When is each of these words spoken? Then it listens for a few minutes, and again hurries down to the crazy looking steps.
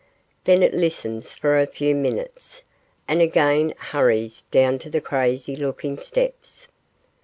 Then 0.45 0.63
it 0.63 0.73
listens 0.73 1.35
for 1.35 1.59
a 1.59 1.67
few 1.67 1.93
minutes, 1.93 2.63
and 3.07 3.21
again 3.21 3.75
hurries 3.77 4.41
down 4.49 4.79
to 4.79 4.89
the 4.89 4.99
crazy 4.99 5.55
looking 5.55 5.99
steps. 5.99 6.67